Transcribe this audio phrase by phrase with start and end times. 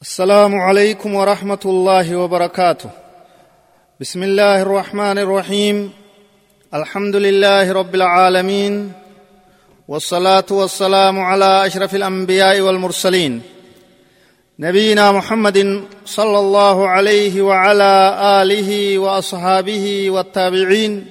[0.00, 2.90] السلام عليكم ورحمة الله وبركاته.
[4.00, 5.92] بسم الله الرحمن الرحيم.
[6.74, 8.92] الحمد لله رب العالمين.
[9.88, 13.42] والصلاة والسلام على أشرف الأنبياء والمرسلين.
[14.58, 21.06] نبينا محمد صلى الله عليه وعلى آله وأصحابه والتابعين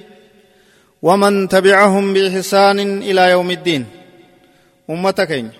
[1.02, 3.86] ومن تبعهم بإحسان إلى يوم الدين.
[4.90, 5.50] امتكين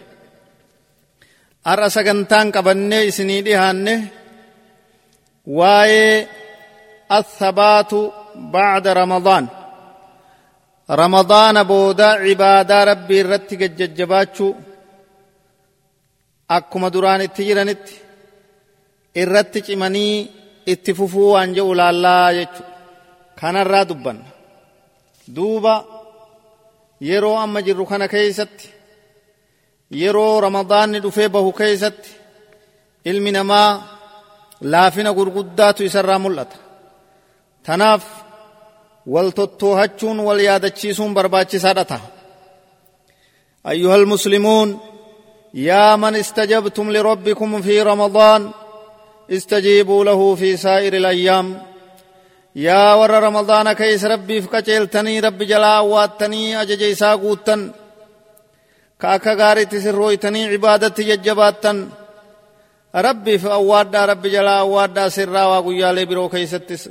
[1.69, 3.95] har'a sagantaan qabannee isinii dhihaanne
[5.59, 6.17] waa'ee
[7.19, 7.99] athabaatu
[8.55, 9.45] bacda ramadaan.
[11.03, 14.53] Ramadaana booda cibaadaa rabbii irratti gajjajjabaachuu
[16.57, 17.95] akkuma duraan itti jiranitti
[19.23, 20.15] irratti cimanii
[20.73, 22.63] itti fufuu waan jedhu laallaa jechu
[23.41, 24.29] kanarraa dubbanna.
[25.37, 25.75] Duuba
[27.09, 28.67] yeroo amma jirru kana keeysatti
[29.91, 32.11] yeroo ramadaanni dhufee bahu keeysatti
[33.05, 33.83] ilmi namaa
[34.73, 36.57] laafina gurguddaatu isarraa mul'ata
[37.67, 38.05] tanaaf
[39.15, 42.21] wal tottoohachuun wal yaadachiisuun barbaachisaadha ta'a
[43.67, 44.79] أيها المسلمون
[45.55, 48.51] يا من استجبتم لربكم في رمضان
[49.31, 51.63] استجيبوا له في سائر الأيام
[52.57, 57.71] يا ور رمضان كيس ربي فكتلتني رب جلا واتني أججي ساقوتن
[59.01, 61.79] ka akka gaariitti sirrooytanii cibaadatti jajjabaattan
[63.07, 66.83] rabbiif awwaaddaa rabbi jalaa awwaaddaa sirraa waa guyyaalee biroo keeysattis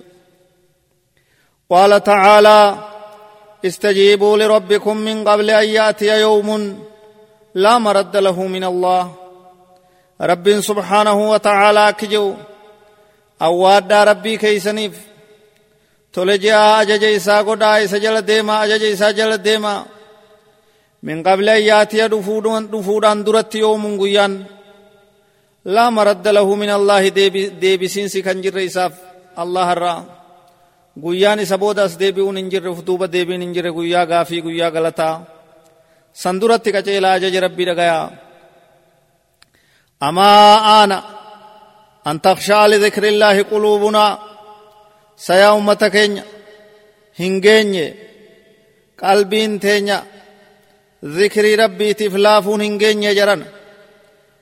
[1.70, 2.68] qaala tacaalaa
[3.66, 6.80] استجيبوا لربكم من قبل أن يأتي يوم
[7.56, 9.16] لا مرد له من الله
[10.22, 12.34] رب سبحانه وتعالى كجو
[13.42, 14.96] أواد ربي كيسنيف
[16.14, 19.86] تلجأ أجج إسا قدا إسا جل ديما أجج إسا جل ديما
[21.04, 24.34] من قبل أن يأتي دفودان درت يوم قيان
[25.66, 27.08] لا مرد له من الله
[27.64, 28.94] ديبي سينسي كان جر إساف
[29.40, 29.96] الله الرا
[31.04, 35.10] قيان سبوداس ديبيون انجر فتوبة ديبين انجر قيا غافي قيا غلطا
[36.14, 38.00] سندرت كچيلا جج ربي رغيا
[40.04, 40.30] أما
[40.84, 41.00] آنا
[42.08, 44.06] أن تخشى لذكر الله قلوبنا
[45.18, 46.22] سيا أمتكين
[47.20, 47.94] هنگين
[49.04, 50.04] قلبين تينيا
[51.06, 53.46] ذكري ربي تفلافون هنگين يجرن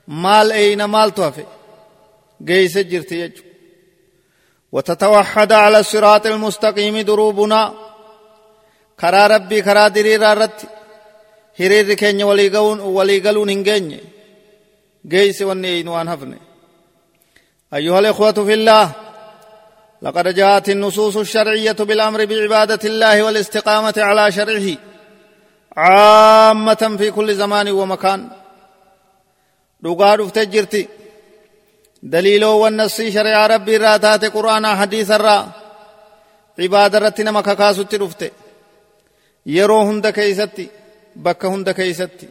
[0.08, 1.44] مال اين مال توفي
[2.44, 3.42] جيس جرتي يجو
[4.72, 7.74] وتتوحد على الصراط المستقيم دروبنا
[9.00, 10.60] كرا ربي كرا درير رت
[11.60, 11.96] هرير
[12.96, 14.00] waliigaluun hin geenye.
[15.10, 16.38] Geeyse wanni eynu waan hafne.
[17.74, 18.90] أيها الإخوة في الله
[20.02, 24.76] لقد جاءت النصوص الشرعية بالأمر بعبادة الله والاستقامة على شرعه
[25.78, 28.28] عامة في كل زمان ومكان.
[29.80, 30.88] دوغار افتجرتي
[32.02, 35.38] دليلو والنسي شرع ربي راتات قرآن حديث الرا
[36.58, 38.30] عبادة رتنا مكاكاسو تلوفتي
[39.46, 40.68] يرو هند كيستي
[41.16, 42.28] بك هند كيستي.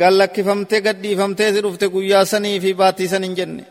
[0.00, 3.64] قال لك فمتي قد فمتي تلوفتي قويا سني في باتي سنين جنة.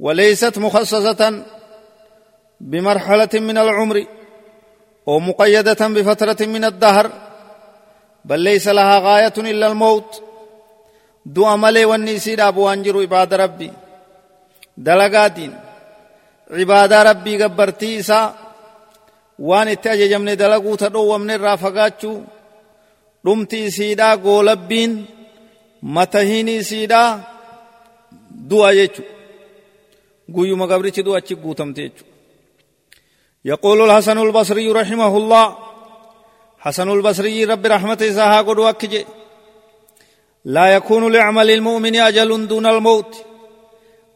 [0.00, 1.44] وليست مخصصة
[2.60, 4.06] بمرحلة من العمر.
[5.07, 7.11] أو مقيدة بفترة من الدهر
[8.25, 10.23] بل ليس لها غاية إلا الموت
[11.25, 13.71] دعا ملي والنسيد أبو أنجر عباد ربي
[14.77, 15.53] دلقاتين
[16.51, 18.35] عباد ربي قبرتي إسا
[19.39, 22.21] وان اتأجج من دلقو تدو من الرافقاتشو
[23.27, 25.05] رمتي سيدا قولبين
[25.83, 27.21] متهيني سيدا
[28.31, 29.03] دعا يجو
[30.35, 32.03] قيو مقبرتي دعا تشقو تمتيجو
[33.44, 35.56] يقول الحسن البصري رحمه الله
[36.58, 39.06] حسن البصري رب رحمته ساها قد وكجي
[40.44, 43.26] لا يكون لعمل المؤمن أجل دون الموت.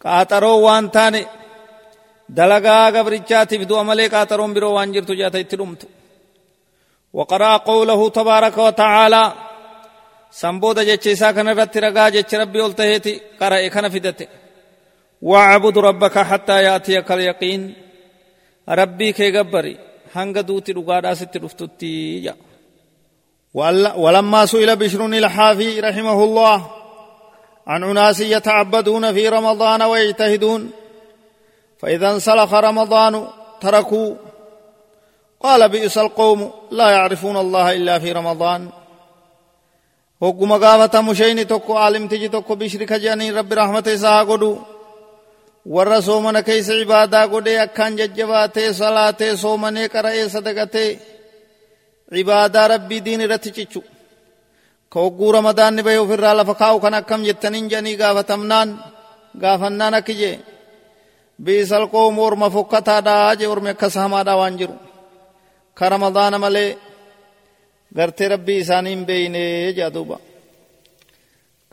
[0.05, 1.27] قاترو وان تاني
[2.29, 5.89] دلقا قبرچاتي بدو عملي قاترون برو وان جرتو جاتا اتلومت
[7.13, 9.33] وقرأ قوله تبارك وتعالى
[10.31, 14.27] سنبود جيسا كان رت رقا جيش ربي قلتهيتي قرأ كان فدته
[15.22, 17.85] واعبد ربك حتى يأتيك اليقين.
[18.68, 19.77] ربي كي قبري
[20.15, 22.34] هنگ دوتي رقادا ست رفتتي جا
[23.97, 26.71] ولما سئل بشر الحافي رحمه الله
[27.66, 30.71] عن أناس يتعبدون في رمضان ويجتهدون
[31.78, 33.27] فإذا انسلخ رمضان
[33.60, 34.15] تركوا
[35.41, 38.69] قال بئس القوم لا يعرفون الله إلا في رمضان
[40.21, 44.59] وقم قافة مشين تكو عالم تجي تكو بشر كجاني رب ساها قدو
[45.74, 50.91] warra soomana keeysa cibaadaa godhee akkaan jajjabaatee salaatee soomanee qara'ee sadaqatee
[52.15, 53.80] cibaadaa rabbii diin irratti cichu
[54.92, 58.68] ka hogguu ramadaanni bahe ofirraa lafa kaa'u kan akkam jettaniin jedhanii gaafatamnaan
[59.42, 60.36] gaafannaan akki jee
[61.45, 64.77] biisal qoomu orma fokkataadhaa jee ormi akkas hamaadhaa waan jiru
[65.78, 66.71] ka ramadaana malee
[67.97, 69.42] gartee rabbii isaanii hin beeyne
[69.77, 70.16] jea duuba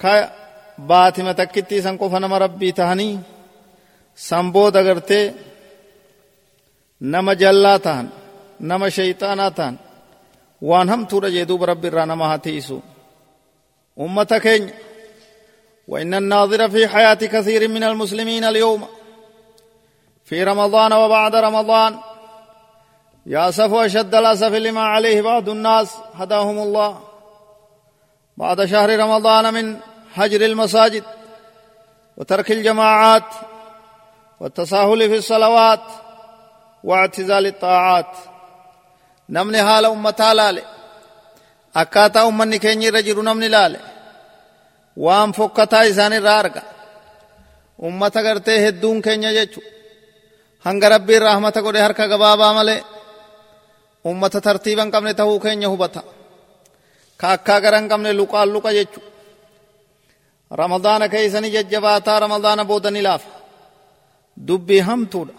[0.01, 0.11] ka
[0.89, 3.13] baatima takkitti isan qofa nama rabbii tahanii
[4.15, 5.33] san booda gartee
[6.99, 8.07] nama jallaa tahan
[8.59, 9.79] nama shayxaanaa tahan
[10.61, 12.77] waan hamtuudha jee duuba rabbi irraa nama haa tiisu
[15.87, 18.87] وإن الناظر في حياة كثير من المسلمين اليوم
[20.25, 21.99] في رمضان وبعد رمضان
[23.25, 26.99] يأسف أشد الأسف لما عليه بعض الناس هداهم الله
[28.37, 29.77] بعد شهر رمضان من
[30.13, 31.03] هجر المساجد
[32.17, 33.23] وترك الجماعات
[34.43, 35.79] والتساهل في الصلوات
[36.83, 38.11] واعتزال الطاعات
[39.29, 40.63] نمني حال أمتا لالي
[41.75, 43.79] أكاتا أمني كيني رجل نمني لالي
[44.97, 46.63] وام فكتا إساني رارغا
[47.83, 49.61] أمتا غرتي هدون كيني جيچو
[50.65, 52.81] rahmata godhe harka gabaabaa malee
[54.09, 56.01] ummata tartiiban qabne tahuu keenya hubata
[57.19, 58.99] ka akkaa gara hin qabne luqaan luqa jechu
[60.61, 63.42] ramadaana keeysani jajjabaataa ramadaana boodani laafa
[64.47, 65.33] dubbii hamtuudha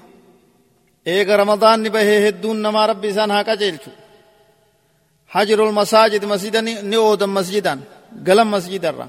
[1.13, 3.91] eega ramadaanni bahee hedduun namaa rabbi isaan haa qajeelchu
[5.35, 7.79] hajrul masaajid masjida ni oodan masjidan
[8.27, 9.09] galan masjidarra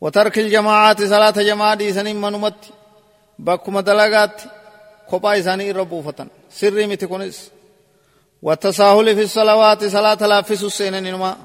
[0.00, 2.60] وترك الجماعات صلاة جماعة ديسان منمت
[3.38, 4.36] بكما دلغات
[5.10, 6.28] kophaa isaanii irra buufatan
[6.58, 7.38] sirrii miti kunis
[9.16, 11.36] في الصلوات صلاة لافس سينن نما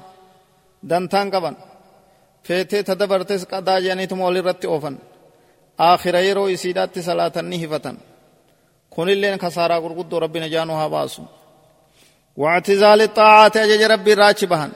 [0.82, 1.54] دنتان قبن
[2.42, 4.96] فيتي تدبرتس قدا جانيتم ولي رت اوفن
[5.80, 7.96] آخر يرو إسيدات صلاة نهفتن
[8.90, 11.22] كن اللين خسارة قرقود ربنا جانوها باسو
[12.36, 14.72] واعتزال الطاعات أجج ربي راچ بهن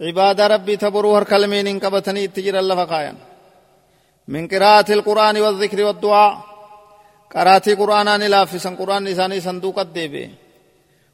[0.00, 3.14] عبادة ربي تبرو هر كلمين قبتني اتجر الله فقايا
[4.28, 6.48] من قراءة القرآن والذكر والدعاء
[8.18, 10.30] ni laaffisan quraanni isaanii sanduuqat deebi'e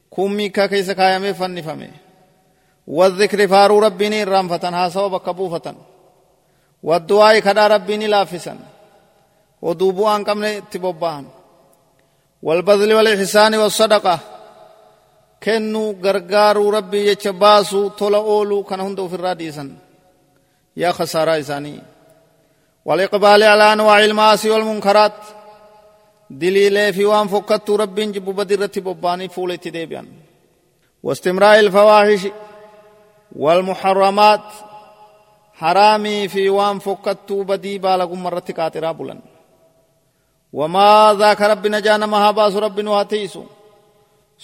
[0.09, 1.89] kummii ka keessa kaayamee fannifame
[2.87, 5.75] wadhikri faaruu rabbii ni irraanfatan haasawa bakka buufatan
[6.83, 8.59] waddu'aa'i kadhaa rabbii ni laaffisan
[9.69, 10.21] oduu bu'aan
[10.59, 11.25] itti bobba'an
[12.45, 14.19] والبذل والإحسان والصدقة
[15.43, 19.75] كنو غرغارو ربي يچباسو تولا اولو كان هندو في الراديسن
[20.77, 21.81] يا خسارة إساني
[22.85, 25.13] والإقبال على أنواع المعاصي والمنكرات
[26.29, 30.07] دليل في وان فكت رب جب بدرت بباني فولت ديبيان
[31.03, 32.27] واستمراء الفواحش
[33.35, 34.47] والمحرمات
[35.53, 38.91] حرامي في وان فكت بدي بالغ مرة كاترا
[40.59, 43.43] وما ذاك ربنا جانا مهاباس رب واتيسو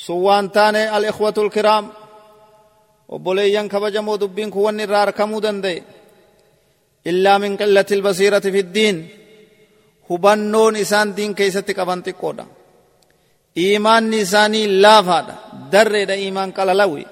[0.05, 1.85] سوان تاني الإخوة الكرام
[3.09, 5.83] وبوليان كبجمو دبين كوان نرار كمودن دي
[7.07, 8.97] إلا من قلة البصيرة في الدين
[10.83, 12.45] isaan diin keessatti qaban xiqqoodha
[13.63, 15.35] iimaanni isaanii laafaadha
[15.73, 17.05] darreedha iimaan qalalawi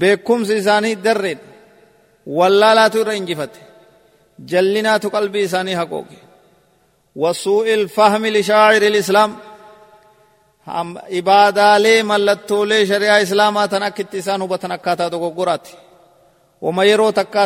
[0.00, 1.46] beekumsi isaanii darreedha
[2.38, 3.60] wallaalaatu irra injifate
[4.50, 6.18] jallinaatu qalbii isaanii haqooqe
[7.16, 9.36] وسوء الفهم لشاعر الإسلام.
[10.66, 15.74] هم إبادة لي ملتو لي شريعة إسلام أتناك اتسان وبتنكاتا دوغو قرآتي.
[16.60, 16.84] وما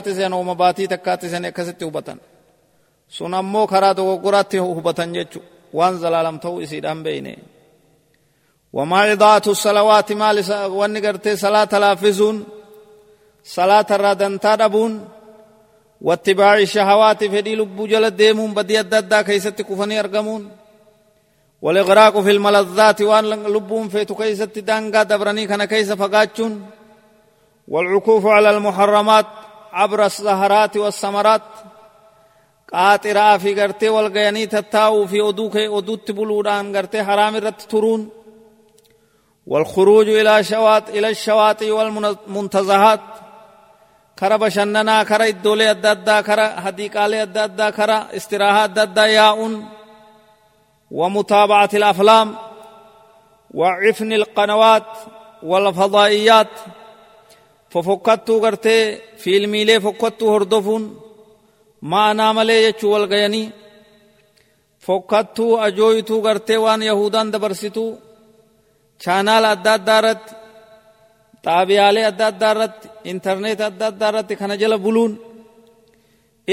[0.09, 0.87] زين وما باتي
[1.27, 2.19] زين يكسيتي وبتن
[3.11, 4.17] سنمو خرا دوغو
[4.61, 5.41] وبتن جيچو
[5.73, 7.39] وان زلالم تو إسيدان بيني.
[8.73, 12.47] وما إضاءت الصلوات مالي ونگرتي صلاة لافزون
[13.45, 15.09] صلاة رادن تادبون.
[16.01, 20.51] واتباع الشهوات في دي لب جل ديمون بدي الددا كيسة كفني أرغمون.
[21.63, 26.67] والإغراق في الملذات وان لبون في تكيسة دانغا دبرني كان كيسة فقاتشون.
[27.69, 29.27] والعكوف على المحرمات
[29.73, 31.43] عبر السهرات والسمرات
[32.73, 38.11] قاطرا في غرتي والغياني تتاو في أدوك أدوت تبلوران غرتي حرام رت ترون.
[39.47, 43.28] والخروج إلى شوات إلى الشواطئ والمنتزهات والمنتزهات.
[44.19, 49.65] كرا بشننا كرا الدولة الدادا كرا هديقالي الدادا كرا استراحة الدادا ياؤن
[50.91, 52.37] ومتابعة الأفلام
[53.55, 54.87] وعفن القنوات
[55.43, 56.53] والفضائيات
[57.71, 61.01] ففكتوا غرتي فيلمي لي فكتوا هردفون
[61.83, 63.53] jechuu wal gayanii
[64.87, 67.91] fokkattuu ajooyituu gartee waan yahudaan dabarsituu
[69.03, 70.38] chaanaala adda addaa irratti
[71.49, 75.13] xaabiyaalee adda addaa irratti intarneet adda addaa irratti kana jala buluun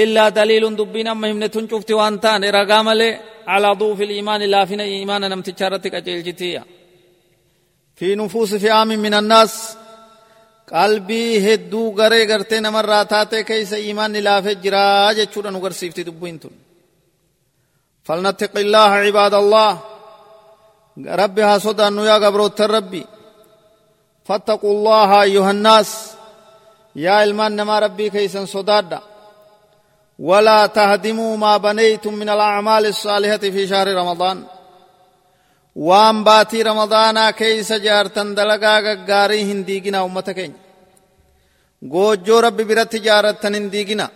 [0.02, 3.14] illaa daliilun dubbiin amma himne tun cufti waan taane ragaa malee
[3.56, 6.62] alaa duufi iimaani laafina iimaana namtichaa irratti qaceelchitiya
[7.98, 9.54] fi nufuusi fi aamin min annaas
[10.74, 16.56] qalbii hedduu garee gartee namarraa taatee keeysa iimaanni laafee jiraa jechuudha nu garsiifti dubbiin tun
[19.06, 19.72] عباد الله
[21.22, 23.06] ربي ها صدى يا قبروت الربي
[24.26, 25.90] فاتقوا الله أيها الناس.
[26.96, 29.00] يا إلمان نما ربي كيسن صداد.
[30.20, 34.44] ولا تهدموا ما بنيتم من الأعمال الصالحة في شهر رمضان.
[35.76, 40.54] وان باتي رمضان كيس جارتن دلقا غاري هنديقنا أمتكين
[41.94, 44.08] گوجو رب برت جارت تنندیگنا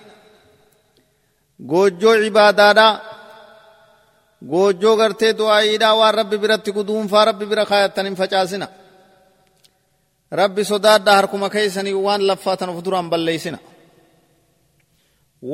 [1.72, 2.90] گوجو عبادادا
[4.42, 5.92] گوجو گرتے دعائی دا.
[5.92, 8.68] وار رب برت کدوم فارب برخایت تنن فچاسنا.
[10.32, 13.60] Rabbi sodaadhaa harkuma keeysanii waan laffaatan of duraan balleeysina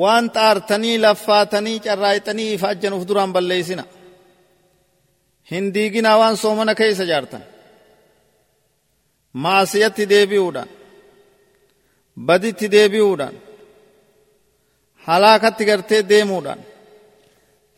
[0.00, 3.84] waan xaartanii laffaatanii carraayxanii ifaajjan of duraan balleeysina
[5.50, 7.42] hin diiginaa waan soomana keeysa jaartan
[9.32, 10.68] maasiyatti deebi'uudhaan
[12.26, 13.34] baditti deebi'uudhaan
[15.06, 16.60] halaakatti gartee deemuudhaan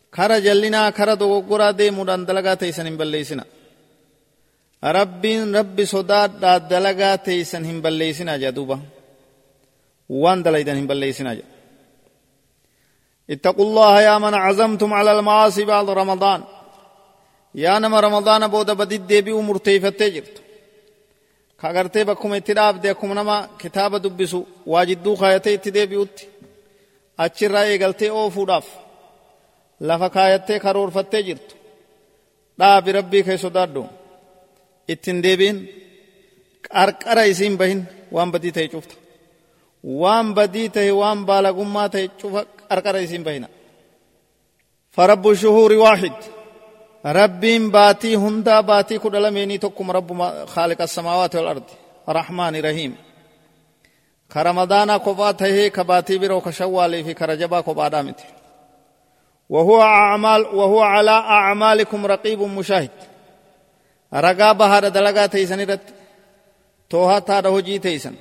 [0.09, 3.43] kara jallinaa kara dogoggoraa deemuudhaan dalagaa teeysan hin balleeysina
[4.81, 8.77] rabbiin rabbi sodaadhaa dalagaa teeysan hin balleeysinaa jedha duuba
[10.23, 11.57] waan dalaydan hin balleeysinaa jedha
[13.33, 16.41] اتقوا الله يا من عزمتم على المعاصي بعد رمضان
[17.63, 20.41] yaa nama ramadaana booda badit deebi'uu murteeyfattee jirtu
[21.59, 24.39] ka agartee bakkuma itti dhaabde akkuma nama kitaaba dubbisu
[24.71, 26.23] waa jidduu kaayatee itti deebi'utti
[27.25, 28.67] achirraa eegaltee oofuudhaaf
[29.89, 31.53] lafa kaayattee karoorfattee jirtu
[32.59, 33.37] dhaabi rabbii kee
[34.93, 35.57] ittin deebiin
[36.73, 37.79] qarqara isiin bahin
[38.15, 38.95] waan badii ta'e cufta
[40.01, 43.49] waan badii ta'e waan baalagummaa ta'e cufa qarqara isiin bahina.
[44.95, 46.15] فرب الشهور واحد
[47.05, 50.09] ربين باتي هندا باتي كل لميني تكم رب
[50.45, 51.63] خالق السماوات والأرض
[52.09, 52.95] رحمن رحيم
[54.33, 58.19] كرمضان قبات هي كباتي برو كشوالي في كرجبا قبادامت
[59.49, 62.95] وهو أعمال وهو على أعمالكم رقيب مشاهد
[64.13, 65.81] دلقا تيسن رت
[66.89, 68.15] توها تار هجي تيسن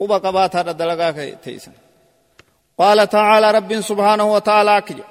[0.00, 1.10] قبا قبا تار دلقا
[1.44, 1.72] تيسن
[2.78, 5.02] قال تعالى رب سبحانه وتعالى أكجو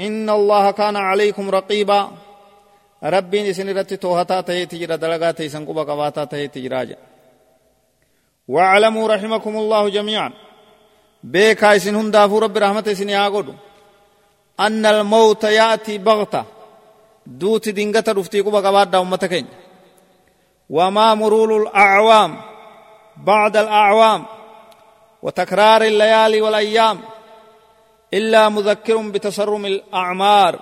[0.00, 2.10] إن الله كان عليكم رقيبا
[3.02, 6.96] ربي إسن رت توهتا تهي تجرى دلغا تيسن قبا قباتا تهي تجراجا
[8.48, 10.32] واعلموا رحمكم الله جميعا
[11.22, 13.54] بيكا إسن هندافو رب رحمة إسن ياغدو
[14.60, 16.44] أن الموت يأتي بغتة
[17.26, 19.46] دوت دينغة رفتي قبا قباتا أمتكين
[20.70, 22.36] وما مرول الأعوام
[23.16, 24.24] بعد الأعوام
[25.22, 27.00] وتكرار الليالي والأيام
[28.14, 30.58] إلا مذكر بتسرم الأعمار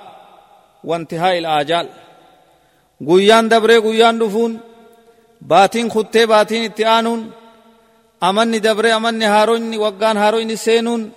[0.85, 1.89] وانتهاء الآجال
[3.09, 4.61] قيان دبري قيان دفون
[5.41, 7.31] باتين خطة باتين اتعانون
[8.23, 11.13] أمني دبري أمني هاروين وقان هاروين سينون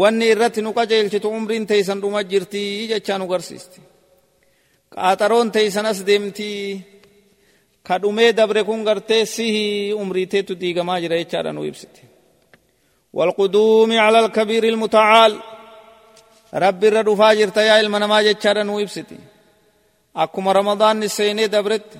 [0.00, 3.80] wanni irratti nu qajeelchitu umriin teeysan dhuma jirtii jechaa nu garsiisti.
[4.94, 6.80] Qaaxaroon teeysan as deemtii
[7.86, 12.12] ka dhumee dabre kun gartee sihi umriiteetu diigamaa jira jechaadha nu ibsiti
[13.12, 15.32] والقدوم على الكبير المتعال
[16.54, 19.18] رب الرد فاجر تيا المنما جتشارا ويبستي
[20.16, 21.90] أكما رمضان نسيني دبرت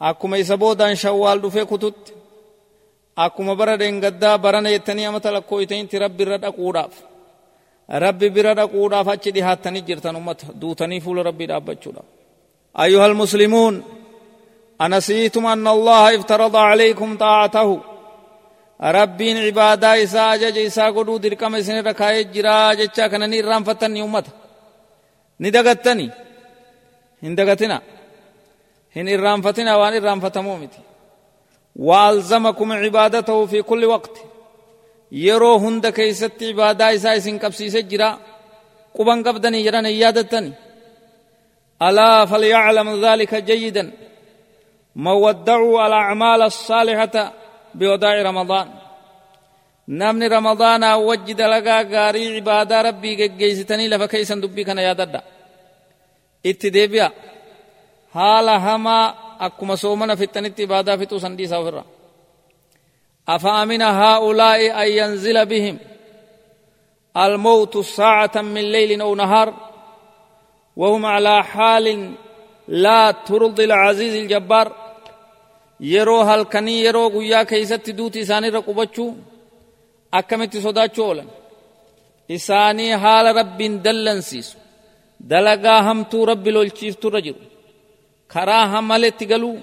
[0.00, 2.14] أكما يسبودان شوال دفه كتت
[3.18, 7.07] أكما بردين قدا برنا يتني أمتا لكويتين تي رب الرد أقوداف رب
[7.90, 11.92] ربي برد قودا فاتش دي هاتني جرتن امت دوتني فول ربي دابتشو
[12.80, 13.82] أيها المسلمون
[14.80, 17.80] أنسيتم أن الله افترض عليكم طاعته
[18.80, 24.26] ربين عبادة إساء جج إساء قدو دركم إسن ركاية جراج إچا كنني رام فتني أمت
[25.40, 26.10] ندقتني
[27.22, 27.82] هندقتنا
[28.96, 30.78] هن إرام فتنا وان إرام فتمومتي
[31.76, 34.27] والزمكم عبادته في كل وقت
[35.10, 38.08] yeroo hunda keeysatti ibaadaa isaa isin qabsiise jira
[38.96, 40.50] quban qabdanii jedhan hin yaadattani
[41.86, 43.88] alaa falyaclam dhalika jayidan
[45.04, 47.22] man waddacuu alacmaala الصaalixata
[47.74, 48.68] بوداع رمضان
[49.88, 55.20] نمني رمضان وجد لغا غاري عبادة ربي جيستني لفكيسا دبي كان ياددا
[56.46, 57.12] اتدبيا
[58.14, 58.98] حال هما
[59.40, 61.84] أكما سومنا في التنت عبادة في توسندي سافرا
[63.28, 65.78] أفأمن هؤلاء أن ينزل بهم
[67.16, 69.54] الموت ساعة من ليل أو نهار
[70.76, 72.14] وهم على حال
[72.68, 74.72] لا ترضي العزيز الجبار؟
[75.80, 79.12] يرو هل كني يرو غيا كيست دوتي ساني رقبتشو
[80.14, 81.24] أكمت صدا چولا
[82.30, 84.56] إساني حال رب دلنسيس
[85.20, 87.34] دلغا هم تو رب لولچيف تو رجل.
[88.28, 89.56] خرا هم ملت تغلو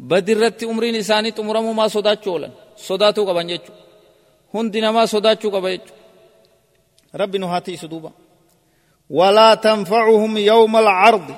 [0.00, 3.72] بدرت عمرين إساني تمرمو ما صدا چولن sodaatuu qaban jechu
[4.54, 5.92] hundi namaa sodaachuu qaba jechu
[7.20, 8.12] rabbi nu haa tiisu duuba
[9.12, 11.34] ولا تنفعهم يوم العرض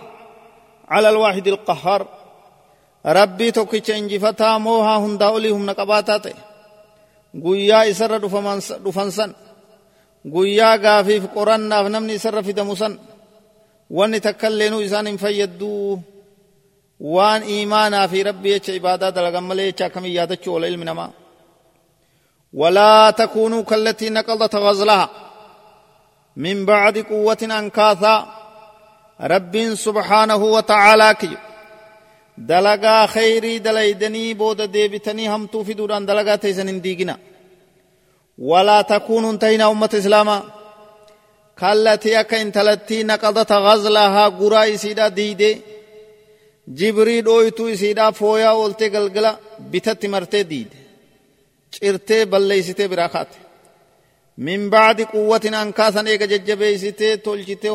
[0.88, 2.06] على الواحد القهار
[3.06, 6.26] ربي توكيتش انجفتا موها هندا أوليهم نقباتات
[7.44, 8.16] قويا إسر
[8.86, 9.32] دفنسن
[10.32, 12.98] قويا غافيف قرنا فنمني سر في دمسن
[13.90, 16.00] واني تكلنوا فيدوه
[17.00, 21.10] waan iimaanaa fi rabbi jecha ibaadaa dalagan malee jecha akkamii yaadachuu oola ilmi namaa
[22.54, 25.11] ولا تكونوا كالتي نقضت غزلها.
[26.37, 28.26] من بعد قوة أنكاثا
[29.20, 31.37] رب سبحانه وتعالى كي.
[32.38, 37.18] دلقا خيري دليدني بود ديبتني هم توفي دان دلقا تيسن ديقنا
[38.38, 40.42] ولا تكونوا انتهينا أمة إسلاما.
[41.58, 45.62] كالتي أكا انتلتي نقضت غزلها قرائي سيدا ديدي
[46.78, 49.30] jibrii dhooytuu isiidhaa fooyaa ooltee galgala
[49.73, 50.76] bitatti martee diide
[51.75, 53.38] cirtee balleeysitee biraa kaate
[54.47, 57.73] min baadi quwwatin ankaasan eega jajjabeeysitee tolchitee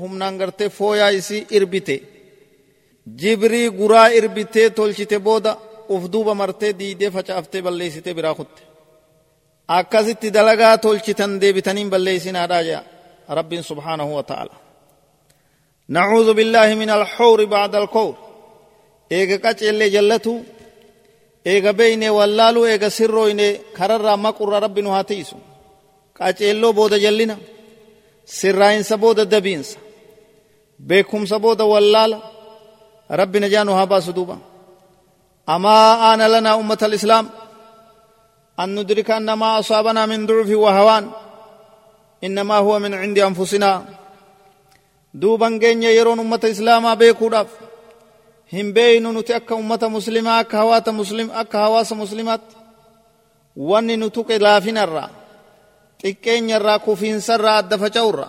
[0.00, 1.96] humnaan gartee fooyaa isii irbite
[3.20, 5.52] jibrii guraa irbitee tolchite booda
[5.94, 8.62] uf duuba martee diidee facaaftee balleeysitee biraa kutte
[9.78, 12.82] akkasitti dalagaa tolchitan deebitaniin balleeysinaadhaa jea
[13.38, 14.56] rabbiin subhaanahu wa ta'ala
[15.96, 18.14] نعوذ بالله من الحور بعد الكور
[19.16, 20.32] eega qaceellee jallatu
[21.44, 23.46] eega beeyne wallaalu eega sirrooyne
[23.76, 25.36] kararraa maqurra rabbi nu haa tiisu
[26.18, 27.36] qaceelloo booda jallina
[28.24, 29.78] sirraayinsa booda dabiinsa
[30.88, 32.18] beekumsa booda wallaala
[33.20, 34.36] rabbi najaa nu haa baasu duuba
[35.54, 37.26] amaa aana lanaa ummata alislaam
[38.60, 41.10] أن ندرك أن ما أصابنا من ضعف وهوان
[42.24, 43.84] إنما هو من عند أنفسنا
[45.14, 47.26] دوبا جينيا يرون أمة إسلاما بيكو
[48.52, 52.54] hin beeynu nuti akka ummata muslimaa akka hawaata muslim akka hawaasa muslimaatti
[53.70, 55.10] wanni nu tuqe laafinarraa
[56.02, 58.26] xiqqeenyarraa kufiinsarraa adda faca'urra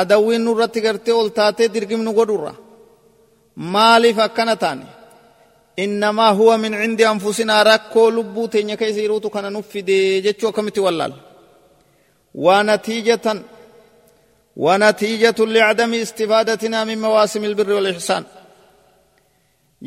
[0.00, 2.52] adawwiin nurratti gartee ol taatee dirgimnu godhurra
[3.74, 4.86] maaliif akkana taane
[5.84, 10.80] innamaa huwa min cindi anfusinaa rakkoo lubbuu teenya keessa jiruutu kana nuuf fide jechuu akkamitti
[10.86, 11.14] wallaal
[12.34, 13.26] ونتيجة
[14.56, 18.24] ونتيجة لعدم استفادتنا من مواسم البر والإحسان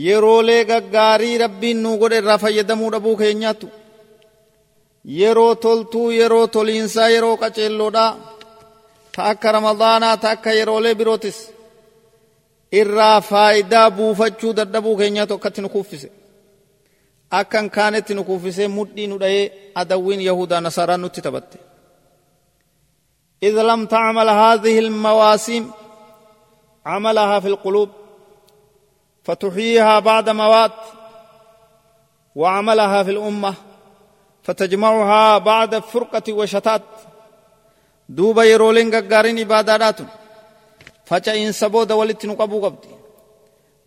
[0.06, 3.66] yeroolee gaggaarii rabbiin nuu godhe irraa fayyadamuu dhabuu keenyaatu
[5.20, 8.10] yeroo toltuu yeroo toliinsaa yeroo qaceelloodhaa
[9.16, 11.38] ta akka ramadaanaa ta akka yeroolee birootis
[12.80, 16.08] irraa faayidaa buufachuu dadhabuu keenyaatu akkatti nu kuffise
[17.38, 19.44] akkan kaanetti nu kuffisee mudhii nu dha'ee
[19.80, 21.58] adawwiin yahudaa nasaraan nutti taphatte
[23.48, 25.64] إذ لم تعمل هذه المواسم
[26.86, 27.88] عملها في القلوب
[29.25, 30.71] فتحييها بعد موات
[32.35, 33.53] وعملها في الأمة
[34.43, 36.81] فتجمعها بعد فرقة وشتات.
[38.09, 39.99] دوبا يرولين غغارين عبادات
[41.09, 42.93] فچئين سبود ولت نقبو قبدي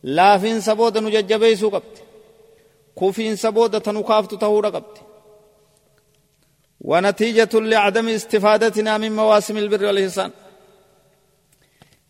[0.03, 2.03] لافين سبود نججبيسو قبدي
[2.95, 5.01] كوفين سبود تنقافت تهور قبدي
[6.81, 10.31] ونتيجة لعدم استفادتنا من مواسم البر والإحسان.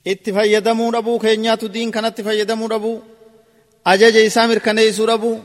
[0.07, 3.03] fayyadamuu dhabuu keenyaatu diin kanatti fayyadamuu dhabuu
[3.91, 5.37] ajaja isaa mirkaneessuu dhabuu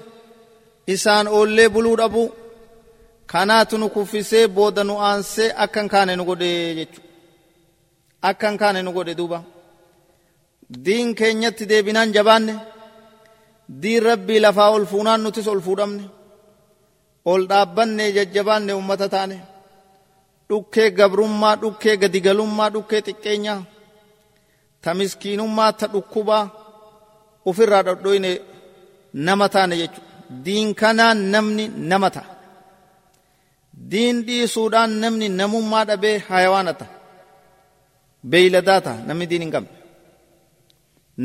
[0.94, 2.28] isaan oollee buluu dhabuu
[3.32, 7.10] kanaatu nu kuffisee booda nu aansee akkan kaane nu godhe jechuudha.
[8.30, 9.40] Akkan kaane nu godhe duuba.
[10.86, 12.54] Diin keenyatti deebinaan jabaanne
[13.82, 16.04] diin rabbii lafaa ol fuunaan nutis ol fuudhamne
[17.32, 19.38] ol dhaabbanne jajjabaanne ummata taane
[20.50, 23.62] dhukkee gabrummaa dhukkee gadigalummaa dhukkee xiqqeenyaa
[24.84, 26.44] ta miskiinummaa ta dhukkubaa
[27.50, 28.32] ofirraa dhodhoyne
[29.28, 30.12] nama taane jechuudha
[30.46, 32.32] diin kanaan namni nama ta'a
[33.92, 36.92] diin dhiisuudhaan namni namummaa dhabee hayawaana ta'a
[38.32, 39.72] beeyladaa ta'a namni diin hin qabne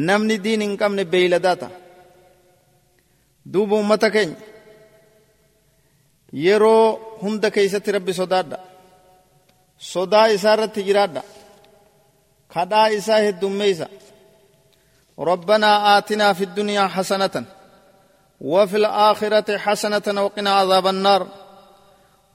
[0.08, 1.76] namni diin hin qabne beeyladaa ta'a
[3.52, 4.38] duuba ummata keenya
[6.44, 6.84] yeroo
[7.22, 8.58] hunda keeysatti rabbi sodaadha
[9.92, 11.22] sodaa isaa irratti jiraadha
[12.54, 13.86] kadhaa isaa heddummeeysa
[15.18, 17.44] ربنا آتنا في الدنيا حسنة
[18.40, 21.26] وفي الآخرة حسنة وقنا عذاب النار.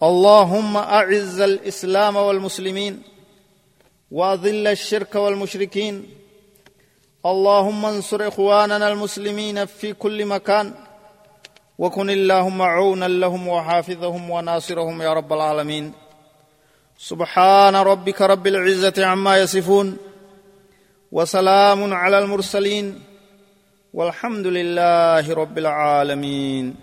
[0.04, 3.02] اللهم أعز الإسلام والمسلمين
[4.12, 6.10] وأذل الشرك والمشركين.
[7.26, 10.74] اللهم انصر إخواننا المسلمين في كل مكان.
[11.78, 15.94] وكن اللهم عونا لهم وحافظهم وناصرهم يا رب العالمين.
[16.98, 19.98] سبحان ربك رب العزة عما يصفون.
[21.14, 23.00] وسلام على المرسلين
[23.94, 26.76] والحمد لله رب العالمين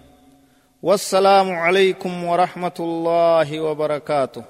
[0.83, 4.45] والسلام عليكم ورحمة الله وبركاته